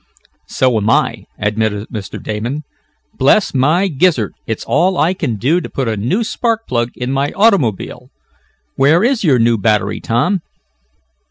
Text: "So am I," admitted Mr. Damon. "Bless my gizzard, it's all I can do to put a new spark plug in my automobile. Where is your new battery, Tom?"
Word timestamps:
"So 0.47 0.77
am 0.77 0.89
I," 0.89 1.25
admitted 1.37 1.89
Mr. 1.89 2.19
Damon. 2.19 2.63
"Bless 3.13 3.53
my 3.53 3.87
gizzard, 3.87 4.33
it's 4.47 4.63
all 4.65 4.97
I 4.97 5.13
can 5.13 5.35
do 5.35 5.61
to 5.61 5.69
put 5.69 5.87
a 5.87 5.95
new 5.95 6.23
spark 6.23 6.65
plug 6.67 6.89
in 6.95 7.11
my 7.11 7.31
automobile. 7.33 8.09
Where 8.77 9.03
is 9.03 9.23
your 9.23 9.37
new 9.37 9.59
battery, 9.59 9.99
Tom?" 9.99 10.41